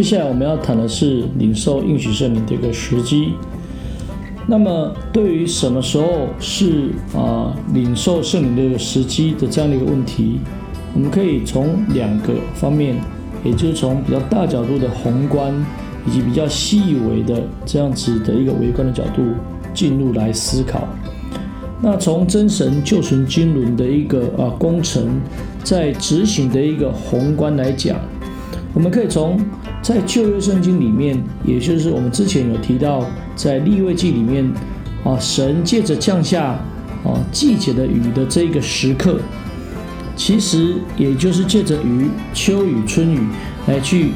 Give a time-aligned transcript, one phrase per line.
[0.00, 3.34] 接下来我们要谈的是领受应许圣灵的一个时机。
[4.46, 10.40] 那么，对于什么时候是啊领受圣灵的一个时机的这样的一个问题，
[10.94, 12.96] 我们可以从两个方面，
[13.44, 15.52] 也就是从比较大角度的宏观，
[16.06, 19.22] 以及比较细微的这样子的一个微观的角度
[19.74, 20.88] 进入来思考。
[21.82, 25.20] 那从真神救赎经纶的一个啊工程，
[25.62, 27.98] 在执行的一个宏观来讲，
[28.72, 29.38] 我们可以从。
[29.82, 34.44] 在旧约圣经里面，也就是我们之前有提到，在立位记里面，
[35.04, 36.48] 啊，神借着降下
[37.02, 39.18] 啊季节的雨的这个时刻，
[40.14, 43.20] 其实也就是借着雨、秋雨、春雨
[43.66, 44.10] 来去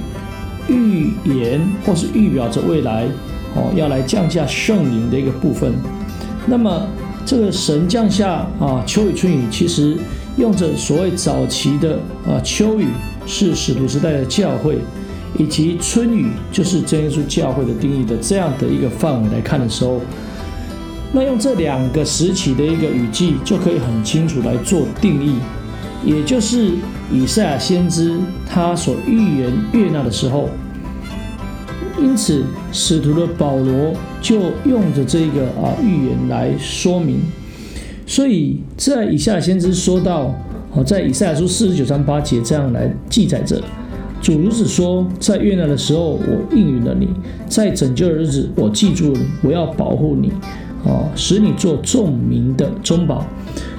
[0.68, 3.06] 预言或是预表着未来
[3.54, 5.72] 哦要来降下圣灵的一个部分。
[6.46, 6.86] 那么
[7.24, 9.96] 这个神降下啊秋雨、春雨，其实
[10.36, 12.88] 用着所谓早期的啊秋雨，
[13.24, 14.76] 是使徒时代的教会。
[15.36, 20.00] 以及春雨就是真耶稣教会的定义的这样的一个范围来看的时候，
[21.12, 25.36] 那用这两个时期的一个雨季就可以很清楚来做定义，
[26.04, 26.72] 也就是
[27.12, 28.18] 以赛亚先知
[28.48, 30.48] 他所预言悦纳的时候，
[32.00, 37.20] 因此使徒的保罗就用着这个啊预言来说明，
[38.06, 40.34] 所以在以赛亚先知说到，
[40.72, 43.60] 哦，在以赛亚书四十九章八节这样来记载着。
[44.24, 47.08] 主如此说：在越南的时候，我应允了你；
[47.46, 49.26] 在拯救的日子，我记住了你。
[49.42, 50.32] 我要保护你，
[50.82, 53.26] 啊，使你做众民的中保。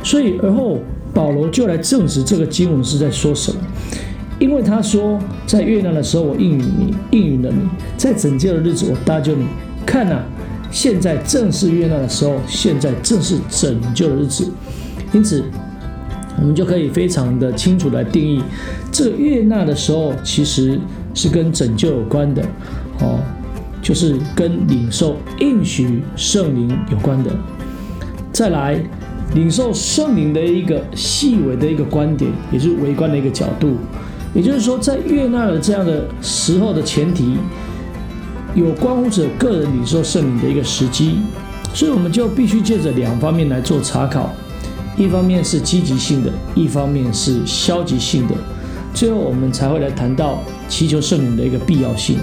[0.03, 0.77] 所以，而后
[1.16, 3.59] 保罗就来证实这个经文是在说什么。
[4.38, 9.47] 因为他说，在越南的时候，我应允你，应允了你；在拯救的日子，我搭救你。
[9.83, 10.19] 看呐，
[10.69, 14.47] 现在正是越南的时候，现在正是拯救的日子。
[15.11, 15.43] 因此。
[16.38, 18.41] 我们就可以非常的清楚来定义，
[18.97, 20.79] 这个悦纳的时候，其实
[21.13, 22.41] 是跟拯救有关的，
[23.01, 23.19] 哦，
[23.81, 27.29] 就是跟领受应许圣灵有关的。
[28.31, 28.81] 再来，
[29.34, 33.75] 领受圣灵的一个细微的一个观点，也是微观的一个角度，
[34.34, 37.35] 也就是说，在悦纳的这样的时候的前提，
[38.55, 41.17] 有关乎者个人领受圣灵的一个时机，
[41.73, 44.31] 所以我们就必须借着两方面来做查考。
[44.95, 48.34] 一方面是积极性的，一方面是消极性的，
[48.95, 52.17] 最后我们才会来谈到祈求圣灵的一个必要性。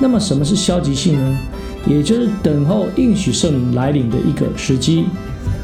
[0.00, 1.38] 那么什么是消极性呢？
[1.86, 5.06] 也就是等候应许圣灵来临的一个时机。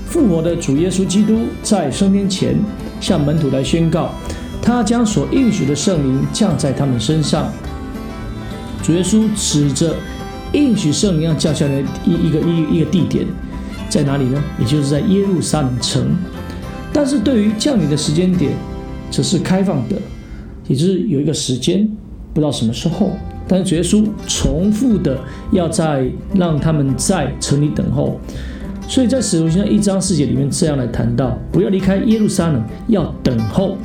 [0.06, 2.56] 复活的主耶稣基督在升天前
[3.00, 4.10] 向门徒来宣告，
[4.60, 7.50] 他将所应许的圣灵降在他们身上。
[8.82, 9.94] 主耶稣指着
[10.52, 13.24] 应许圣灵要降下来一一个一一个地点。
[13.88, 14.42] 在哪里呢？
[14.58, 16.16] 也就是在耶路撒冷城，
[16.92, 18.52] 但是对于降临的时间点，
[19.10, 19.96] 则是开放的，
[20.68, 21.88] 也就是有一个时间，
[22.32, 23.10] 不知道什么时候。
[23.48, 25.18] 但是主耶稣重复的
[25.50, 28.18] 要在让他们在城里等候，
[28.88, 33.76] 所以在使徒行传一章四节里面这样来谈到：不要离开耶路撒冷，要等候。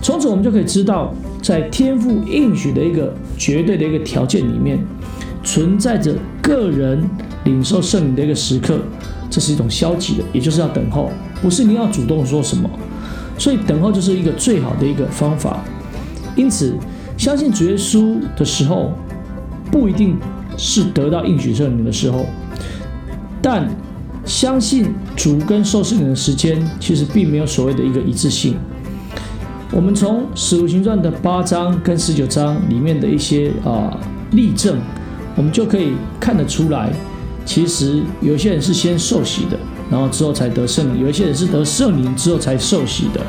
[0.00, 1.12] 从此我们就可以知道，
[1.42, 4.78] 在天赋应许的一个绝对的一个条件里面，
[5.42, 7.02] 存在着个人
[7.44, 8.78] 领受圣灵的一个时刻。
[9.30, 11.10] 这是一种消极的，也就是要等候，
[11.42, 12.68] 不是你要主动说什么，
[13.36, 15.62] 所以等候就是一个最好的一个方法。
[16.38, 16.72] 因此，
[17.16, 18.92] 相信主耶稣的时候，
[19.72, 20.16] 不一定
[20.56, 22.24] 是得到应许圣灵的时候，
[23.42, 23.68] 但
[24.24, 28.54] 相信主跟受圣灵的时间，其实并没有所谓的一个一致性。
[29.72, 33.98] 我们从使徒行传的八章跟十九章里面的一些啊
[34.30, 34.78] 例证，
[35.34, 36.92] 我们就可以看得出来。
[37.44, 39.58] 其实有些人是先受洗的，
[39.90, 43.20] 然后之后才得圣灵；有一些人是得圣灵之后才受洗的。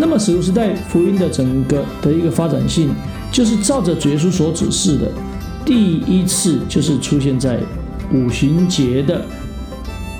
[0.00, 2.88] 那么使徒时代福音的整个的一个发展性，
[3.32, 5.10] 就是照着主耶稣所指示的，
[5.64, 7.58] 第一次就是出现在
[8.12, 9.20] 五旬节的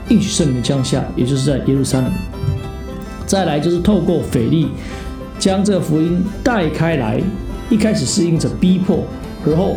[0.09, 2.13] 应许圣灵的降下，也就是在耶路撒冷。
[3.25, 4.69] 再来就是透过腓力
[5.39, 7.23] 将这个福音带开来，
[7.71, 9.05] 一开始是因着逼迫，
[9.47, 9.77] 而后。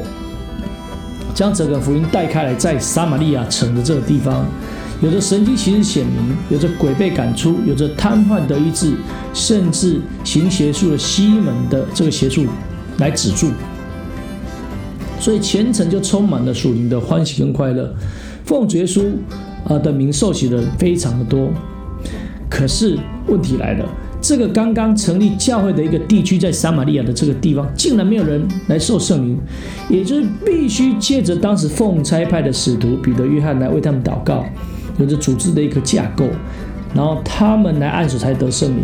[1.33, 4.45] 将整个福音带开来，在撒玛利亚城的这个地方，
[5.01, 8.93] 有着神迹奇事显明，有着鬼被赶出，有着瘫痪得医治，
[9.33, 12.45] 甚至行邪术的西门的这个邪术
[12.99, 13.47] 来止住，
[15.19, 17.91] 所以全城就充满了属灵的欢喜跟快乐。
[18.45, 19.03] 奉主耶稣
[19.65, 21.49] 啊的名受洗的人非常的多，
[22.47, 22.97] 可是
[23.27, 23.85] 问题来了。
[24.21, 29.35] 这个刚刚成立教会的一个地区，在撒玛利亚的这个地方，竟然没有人来受圣灵，
[29.89, 34.45] 也就是必须借着当时奉差派的使徒彼得、约翰来为他们祷告，
[34.97, 36.25] 有着组织的一个架构，
[36.93, 38.83] 然后他们来按手才得圣灵。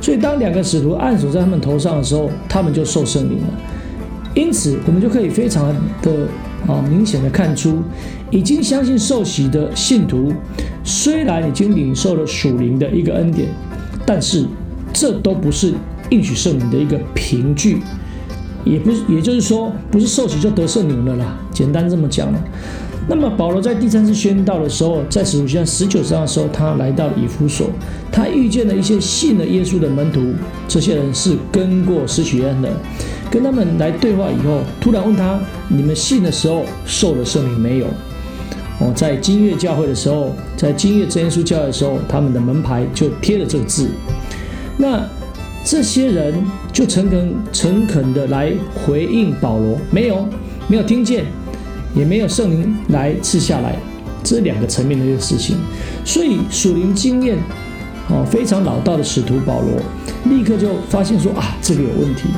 [0.00, 3.46] 所以当两个使徒按手在他们头上的时候，他们就受圣灵了。
[4.34, 6.12] 因此，我们就可以非常的
[6.66, 7.82] 啊明显的看出，
[8.30, 10.32] 已经相信受洗的信徒，
[10.84, 13.48] 虽然已经领受了属灵的一个恩典，
[14.06, 14.46] 但是
[14.92, 15.74] 这都不是
[16.10, 17.80] 应许圣灵的一个凭据，
[18.64, 21.36] 也不是，也就是说，不是受洗就得圣灵了啦。
[21.52, 22.38] 简单这么讲了。
[23.10, 27.70] 那么保罗在第三次宣道的时候，在使徒行传十九章的时候，他来到以弗所，
[28.12, 30.34] 他遇见了一些信了耶稣的门徒，
[30.68, 32.68] 这些人是跟过施许恩的，
[33.30, 37.86] 跟他们来对话以后，突然问他：你们信的时候受了圣灵没有？
[38.80, 43.88] 哦，在金月教会的时候，在金月真耶稣教会的时候，他们的门牌就贴了这个字。
[44.76, 45.02] 那
[45.64, 46.34] 这些人
[46.72, 50.28] 就诚恳诚恳的来回应保罗：没有，
[50.68, 51.24] 没有听见。
[51.94, 53.76] 也没有圣灵来赐下来，
[54.22, 55.56] 这两个层面的一个事情，
[56.04, 57.36] 所以属灵经验
[58.08, 59.80] 哦非常老道的使徒保罗，
[60.24, 62.28] 立刻就发现说啊这个有问题，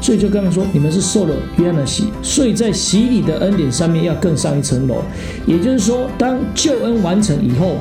[0.00, 5.02] 所以就跟他说你们是受了约翰的洗，所以在洗礼的恩典上面要更上一层楼，
[5.46, 7.76] 也就是说当救恩完成以后。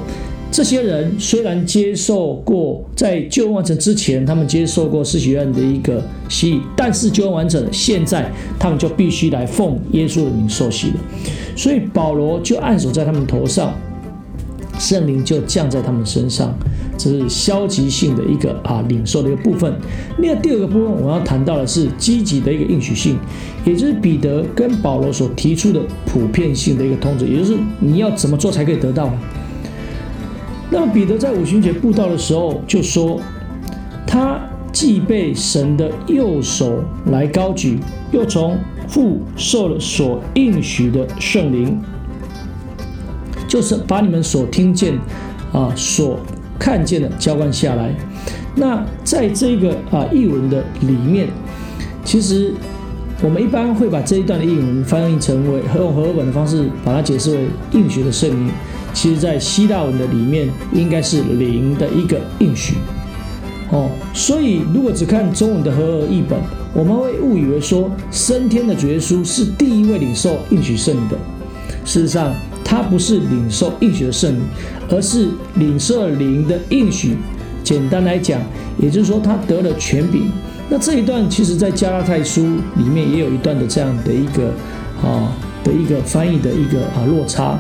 [0.51, 10.96] 这些人虽然接受过在救恩完成之前，他们接受过施洗院的一个洗礼，但是救恩完成了，现在他们就必须来奉耶稣的名受洗了。
[11.56, 13.74] 所以保罗就按手在他们头上，
[14.80, 16.54] 圣灵就降在他们身上，
[16.98, 19.72] 这是消极性的一个啊领受的一个部分。
[20.18, 23.18] 另外第二个部分，我要谈到的是积极的一个应许性，
[23.63, 29.13] 也就是彼得跟保罗所提出的普遍性的一个通知，也就是你要怎么做才可以得到。
[30.71, 33.19] 那么彼得在五旬节布道的时候就说，
[34.06, 34.39] 他
[34.71, 37.80] 既被神的右手来高举，
[38.12, 38.57] 又从
[38.88, 41.81] 父受了所应许的圣灵，
[43.48, 44.94] 就是把你们所听见
[45.51, 46.19] 啊、所
[46.60, 47.92] 看见的浇灌下来。
[48.56, 51.27] 那在这个啊译文的里面，
[52.06, 52.54] 其实
[53.24, 58.51] 我们一般会把这一段的译文翻译成为用和合本的方式把它解释为应许的圣灵。
[58.94, 62.75] 其实，在希腊文的里面，应该是灵的一个应许
[63.71, 63.89] 哦。
[64.13, 66.38] 所以，如果只看中文的合而译本，
[66.74, 71.18] 我们会误以为说升天的主耶稣是第一位领受应许圣的。
[71.86, 72.33] 事实上，
[72.63, 74.36] 他不是领受应许的圣，
[74.89, 77.15] 而是领受灵的应许。
[77.63, 78.41] 简单来讲，
[78.77, 80.31] 也就是说，他得了权柄。
[80.69, 82.44] 那这一段，其实在加拉太书
[82.75, 84.50] 里面也有一段的这样的一个
[85.01, 85.31] 啊
[85.63, 87.57] 的一个翻译的一个啊落差。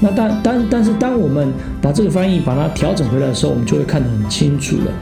[0.00, 4.92] 那但但但是，当我们把这个翻译把它调整回来的时候，我们就会看得很清楚了。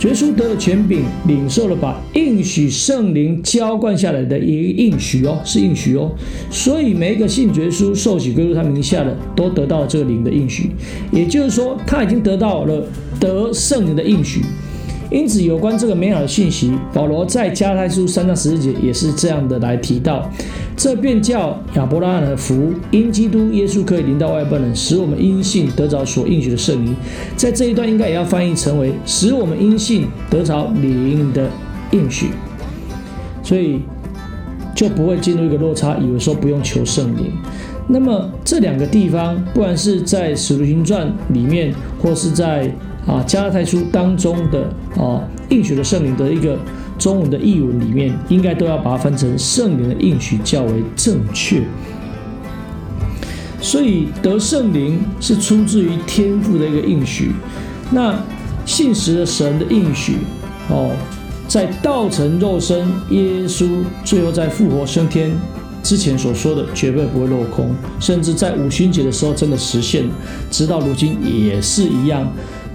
[0.00, 6.12] 耶稣得了权柄，领受了把应许圣灵浇灌下来的一个应许哦，是应许哦。
[6.48, 10.70] 所以每一个信耶稣受洗归入他名下的，都得到了这个灵的应许。
[11.10, 12.86] 也就是说，他已经得到了
[13.18, 14.42] 得圣灵的应许。
[15.10, 20.28] 因此，有关这个美好的信息，保罗在加太书三章十四节也是这样的来提到。
[20.76, 26.94] 这便叫亚伯拉罕的福，因基督耶稣可以临到外邦人，使我们因信得着所应许的圣灵。
[27.36, 31.48] 在这一段应该也要翻译成为使我们因信得着灵的
[31.92, 32.26] 应许。
[33.42, 33.80] 所以
[34.74, 37.32] 就不会进入一个落差，以为说不用求圣灵。
[37.88, 42.68] 那么这两个地方，不管是在使徒行传里面，或是在
[43.06, 46.58] 啊，加拉太书当中的啊应许的圣灵的一个
[46.98, 51.62] 中文的译文里面，应该都要把它分成圣灵的应许较为正确。
[53.60, 57.32] 所以得圣灵是出自于天赋的一个应许。
[57.90, 58.18] 那
[58.64, 60.16] 信实的神的应许
[60.68, 60.90] 哦，
[61.46, 63.68] 在道成肉身耶稣
[64.04, 65.30] 最后在复活升天
[65.82, 70.04] 之前所说的，绝对不会落空，甚至在五旬节的时候真的实现，
[70.50, 72.26] 直到如今也是一样。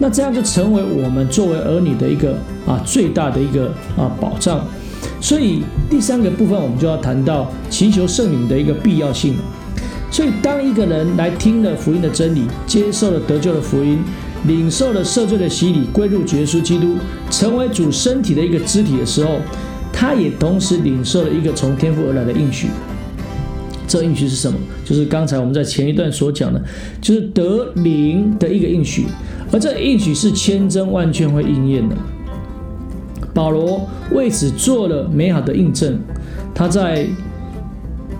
[0.02, 2.34] 那这样就成为我们作为儿女的一个
[2.66, 4.66] 啊最大的一个啊保障，
[5.22, 9.36] 所以第三个部分我们就要谈到祈求圣灵的一个必要性。
[10.10, 14.00] 所以当一个人来听了福音的真理，接受了得救的福音，
[14.48, 16.96] 领受了赦罪的洗礼，归入耶稣基督，
[17.30, 19.36] 成为主身体的一个肢体的时候，
[19.94, 22.70] 他也同时领受了一个从天父而来的应许。
[23.88, 24.58] 这应许是什么？
[24.84, 26.60] 就是刚才我们在前一段所讲的，
[27.00, 29.06] 就是得灵的一个应许，
[29.52, 31.96] 而这应许是千真万确会应验的。
[33.34, 36.00] 保罗为此做了美好的印证，
[36.54, 37.08] 他在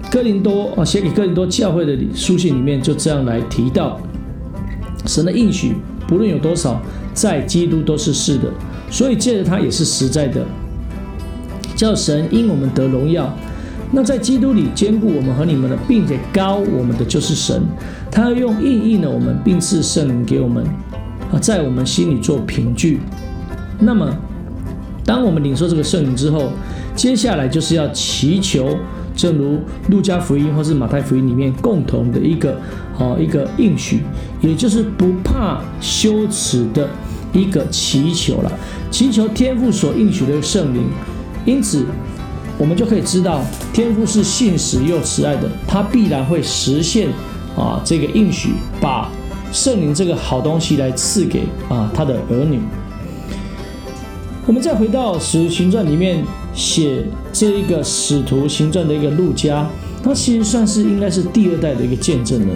[0.10, 4.00] 哥林多啊写给哥林多教会的书信里面就这样来提到，
[5.06, 5.76] 神的应许
[6.08, 6.82] 不论有多少，
[7.14, 8.50] 在基督都是是的，
[8.90, 10.46] 所以借着他也是实在的，
[11.76, 13.34] 叫神因我们得荣耀。
[13.94, 17.62] 那在基督里兼顾我们和你们的，并且高我们的就是神，
[18.10, 20.66] 他要用意义呢我们，并赐圣灵给我们
[21.32, 23.00] 啊，在我们心里做凭据。
[23.80, 24.08] 那么，
[25.06, 26.52] 当我们领受这个圣灵之后，
[26.96, 28.78] 接下来就是要祈求，
[29.16, 29.60] 正如
[29.90, 32.56] 路加福音或是马太福音里面共同的一个
[32.98, 34.02] 哦一个应许，
[34.42, 36.88] 也就是不怕羞耻的
[37.34, 38.52] 一个祈求了，
[38.92, 40.84] 祈求天父所应许的圣灵。
[41.46, 41.86] 因此，
[42.58, 43.42] 我们就可以知道，
[43.74, 47.10] 天父是信实又慈爱的，他必然会实现
[47.58, 49.10] 啊这个应许，把
[49.52, 52.60] 圣灵这个好东西来赐给啊他的儿女。
[54.46, 59.70] 我们再回到《使徒行传》里面写这一个使徒行传的一个路加，
[60.04, 62.50] 他其实算是应该是第二代的一个见证人。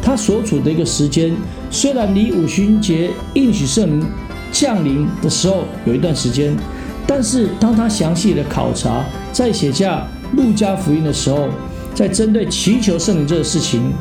[0.00, 1.34] 他所处的一个时间，
[1.70, 4.06] 虽然离五旬节应许圣灵
[4.52, 6.56] 降临的时候有一段时间。
[7.04, 10.06] 但是，当他详细的考察，在写下
[10.36, 11.48] 路加福音的时候，
[11.92, 13.92] 在针对祈求圣灵这个事情，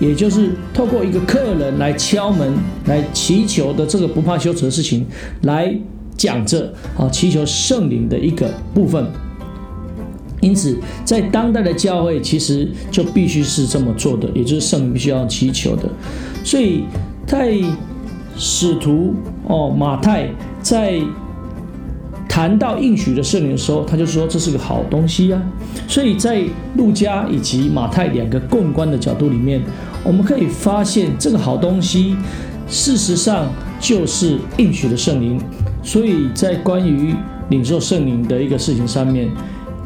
[0.00, 2.52] 也就是透过一个客人来敲门
[2.86, 5.06] 来祈求的这个不怕羞耻的事情，
[5.42, 5.72] 来
[6.16, 6.66] 讲这
[6.98, 9.06] 啊祈求圣灵的一个部分。
[10.40, 15.88] 因此，在当代的教会，其实就必须是这么做的，也就是圣灵必须要祈求的。
[16.42, 16.84] 所以
[17.26, 17.54] 在
[18.36, 19.14] 使徒
[19.46, 20.28] 哦马太
[20.60, 21.00] 在。
[22.30, 25.42] 谈到应许的圣灵的时候，他就说这是个好东西呀。
[25.88, 26.44] 所以在
[26.76, 29.60] 路加以及马太两个共观的角度里面，
[30.04, 32.16] 我们可以发现这个好东西，
[32.68, 33.48] 事实上
[33.80, 35.40] 就是应许的圣灵。
[35.82, 37.12] 所以在关于
[37.48, 39.28] 领受圣灵的一个事情上面，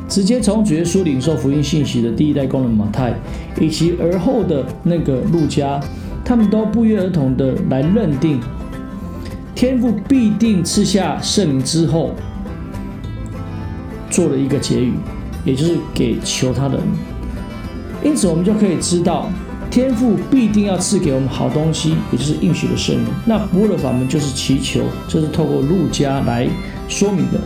[0.07, 3.15] 直接从主耶稣领受福音信息的第一代工人马太，
[3.59, 5.81] 以及而后的那个路加，
[6.23, 8.39] 他们都不约而同的来认定，
[9.55, 12.11] 天父必定赐下圣灵之后。
[14.15, 14.93] 做了一个结语，
[15.45, 16.87] 也就是给求他的人。
[18.05, 19.29] 因此，我们就可以知道，
[19.73, 23.07] 天父必定要赐给我们好东西，也就是应许的圣灵。
[23.27, 26.49] 那不二的法门就是祈求，这是透过路加来
[26.87, 27.41] 说明的。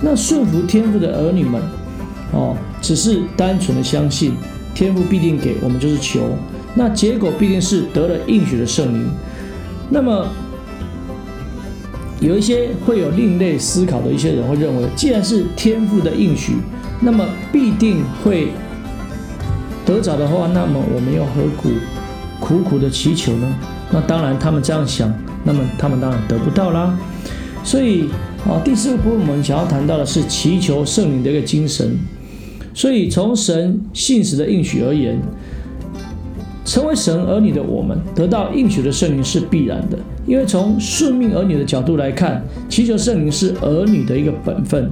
[0.00, 1.60] 那顺服天父的儿女们，
[2.32, 4.32] 哦，只是单纯的相信
[4.74, 6.20] 天父必定给我们，就是求。
[6.74, 9.06] 那结果必定是得了应许的圣灵。
[9.90, 10.26] 那么。
[12.24, 16.54] 有一些会有另类思考的一些人会认为，既然是天赋的应许，
[17.00, 18.48] 那么必定会
[19.84, 21.68] 得着的话，那么我们又何苦
[22.40, 23.54] 苦苦的祈求呢？
[23.92, 25.12] 那当然，他们这样想，
[25.44, 26.98] 那么他们当然得不到啦。
[27.62, 28.08] 所以
[28.48, 31.94] 啊，第四个部分我们想要谈到的是祈求圣灵的一个精神。
[32.72, 35.20] 所以从神信实的应许而言。
[36.64, 44.90] 成为神儿女的我们，得到应许的圣灵是必然的，因为从顺命儿女的角度来看，祈求圣灵是儿女的一个本分，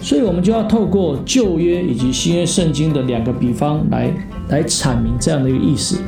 [0.00, 4.12] 所以我们就要透过旧约以及新约圣经的两个比方来
[4.48, 5.98] 来阐明这样的一个意思。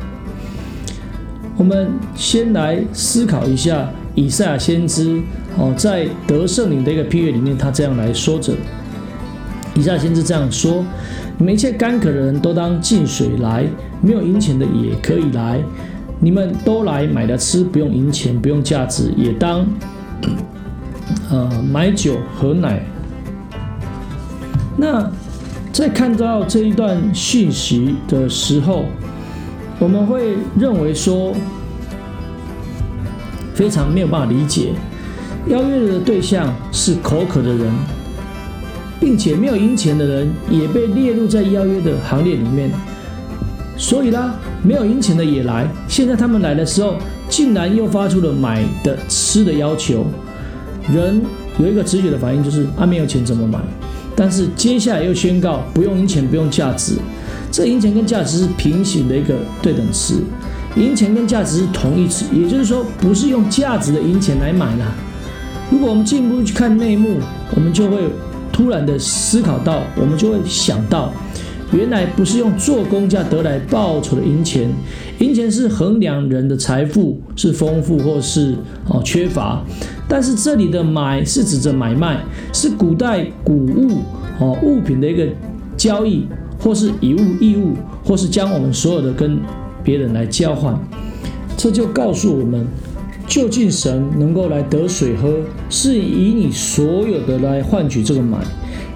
[1.57, 5.21] 我们先来思考一下以赛亚先知
[5.57, 8.53] 哦，在得圣灵的一个批阅里面，他这样来说着：
[9.75, 10.83] 以下先知这样说。
[11.37, 13.65] 你们一切干渴的人都当进水来，
[14.01, 15.61] 没有银钱的也可以来。
[16.19, 19.67] 你们都来买了吃，不用银钱，不用价值，也当
[21.29, 22.81] 呃买酒和奶。
[24.77, 25.11] 那
[25.73, 28.85] 在看到这一段讯息的时候，
[29.77, 31.33] 我们会认为说
[33.53, 34.71] 非常没有办法理解，
[35.47, 37.73] 邀约的对象是口渴的人。
[38.99, 42.71] 并且没有赢钱的人也被列入在邀约的行列里面，
[43.77, 44.33] 所以啦，
[44.63, 45.67] 没有赢钱的也来。
[45.87, 46.95] 现在他们来的时候，
[47.27, 50.05] 竟然又发出了买的吃的要求。
[50.93, 51.21] 人
[51.59, 53.59] 有一个直觉的反应就是啊，没有钱怎么买？
[54.15, 56.93] 但是接下来又宣告不用赢钱，不用价值。
[57.51, 60.23] 这赢钱跟价值是平行的一个对等词，
[60.77, 64.93] 赢钱跟价值是同义词，也就是说不是用价值的赢钱来买啦。
[65.69, 67.19] 如果我们进一步去看内幕，
[67.53, 67.97] 我们就会。
[68.55, 71.11] 突然的思考到，我们就会想到，
[71.73, 74.69] 原来不是用做工价得来报酬的银钱，
[75.19, 78.55] 银钱是衡量人的财富是丰富或是
[78.87, 79.61] 哦缺乏，
[80.07, 83.97] 但是这里的买是指着买卖，是古代谷物
[84.39, 85.27] 哦物品的一个
[85.75, 86.25] 交易，
[86.57, 87.73] 或是以物易物，
[88.05, 89.37] 或是将我们所有的跟
[89.83, 90.79] 别人来交换，
[91.57, 92.65] 这就告诉我们。
[93.27, 95.33] 就近神能够来得水喝，
[95.69, 98.37] 是以你所有的来换取这个买，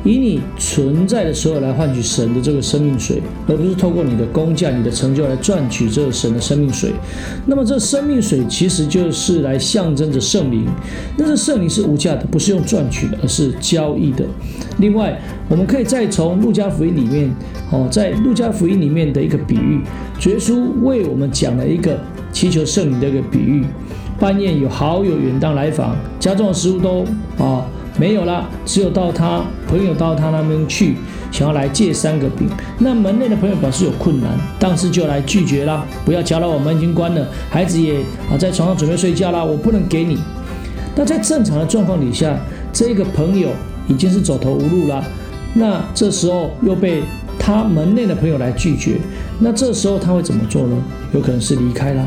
[0.04, 6.92] 以你存在的时候来换取神的这个生命水，而不是透过你的工价、你的成就来赚取这个神的生命水。
[7.46, 10.66] 那么这生命水其实就是来象征着圣灵，
[11.18, 14.24] 那这圣灵是无价的，不是用赚取的，而是交易的。
[14.78, 15.20] 另外，
[15.50, 17.30] 我们可以再从路加福音里面，
[17.72, 19.82] 哦，在路加福音里面的一个比喻，
[20.28, 22.00] 耶稣为我们讲了一个
[22.32, 23.66] 祈求圣灵的一个比喻。
[24.20, 27.06] 半夜有好友远道来访，家中的食物都
[27.38, 27.66] 啊
[27.98, 30.96] 没有啦，只有到他朋友到他那边去，
[31.32, 32.48] 想要来借三个饼。
[32.78, 38.00] 那门内的朋友表示有困难，当时就来拒绝啦，不要搅扰我们已经关了，孩子也
[38.30, 40.18] 啊在床上准备睡觉啦，我不能给你。
[40.96, 42.38] 那在正常的状况底下，
[42.74, 43.50] 这个朋友
[43.88, 45.02] 已经是走投无路了。
[45.54, 47.02] 那这时候又被
[47.40, 48.98] 他门内的朋友来拒绝，
[49.40, 50.76] 那这时候他会怎么做呢？
[51.14, 52.06] 有可能是离开了。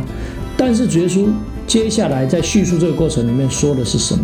[0.56, 1.26] 但是主耶稣
[1.72, 4.22] 接下来在叙述这个过程里面说的是什么？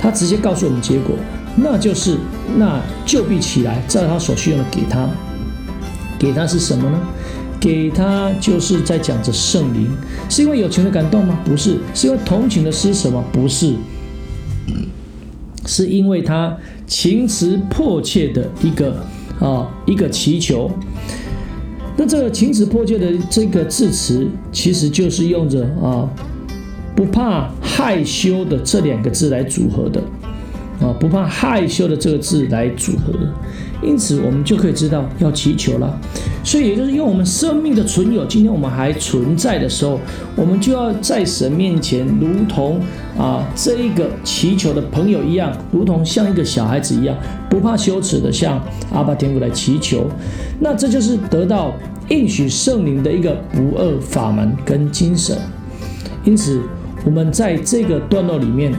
[0.00, 1.16] 他直接告诉我们结果，
[1.56, 2.16] 那就是
[2.56, 5.10] 那就必起来，照他所需要的给他。
[6.20, 7.00] 给他是什么呢？
[7.58, 9.88] 给他就是在讲着圣灵，
[10.28, 11.40] 是因为有情的感动吗？
[11.44, 13.24] 不是，是因为同情的施舍吗？
[13.32, 13.74] 不是，
[15.66, 16.56] 是因为他
[16.86, 19.04] 情辞迫切的一个
[19.40, 20.70] 啊一个祈求。
[21.96, 26.08] 那这个情辞迫切的这个字词，其实就是用着啊
[26.98, 30.02] 不怕害羞的这两个字来组合的。
[30.80, 33.12] 啊，不怕害羞的这个字来组合，
[33.82, 35.96] 因此我们就可以知道要祈求了。
[36.44, 40.00] 所以也就是用我们生命的存有，今天我们还存在的时候，
[40.36, 42.80] 我们就要在神面前，如同
[43.16, 47.16] 啊这一个祈求的朋友一样，如同像一个小孩子一样，
[47.48, 48.60] 不怕羞耻的向
[48.92, 50.06] 阿爸天父来祈求。
[50.60, 51.72] 那这就是得到
[52.08, 55.36] 应许圣灵的一个不二法门跟精神。
[56.24, 56.60] 因此，
[57.04, 58.72] 我们在这个段落里面。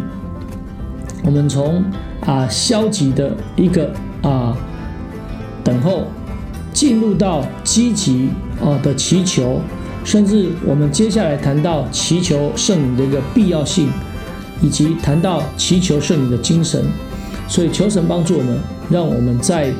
[1.21, 1.83] 我们从
[2.21, 4.57] 啊消极的一个啊
[5.63, 6.07] 等候，
[6.73, 8.29] 进入到积极
[8.63, 9.59] 啊的祈求，
[10.05, 13.89] 甚至我们接下来谈到祈求圣灵的一个必要性，
[14.61, 16.85] 以及谈到祈求圣灵的精神。
[17.49, 18.57] 所以求神帮助我们，
[18.89, 19.73] 让我们在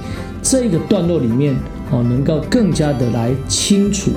[0.44, 1.56] 这个段落里面
[1.90, 4.12] 啊能够更加的来清楚。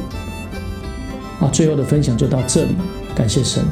[1.41, 2.75] 啊，最后的分享就到这里，
[3.15, 3.63] 感谢神。